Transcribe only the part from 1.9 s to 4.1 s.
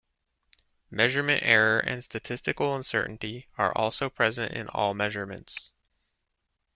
statistical uncertainty are also